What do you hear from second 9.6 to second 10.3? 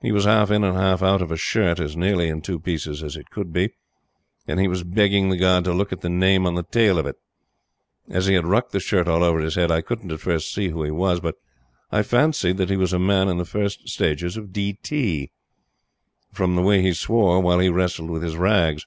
I couldn't at